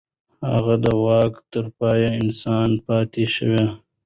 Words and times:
هغه 0.51 0.75
د 0.83 0.85
واک 1.03 1.33
تر 1.53 1.65
پای 1.77 2.01
انسان 2.21 2.69
پاتې 2.87 3.25
شو. 3.35 3.55